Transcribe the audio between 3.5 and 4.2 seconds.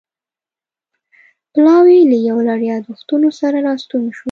راستون شو.